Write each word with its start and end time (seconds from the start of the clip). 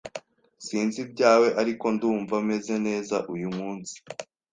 Sinzi 0.65 0.97
ibyawe, 1.05 1.47
ariko 1.61 1.85
ndumva 1.95 2.35
meze 2.49 2.75
neza 2.87 3.15
uyu 3.33 3.49
munsi. 3.57 3.95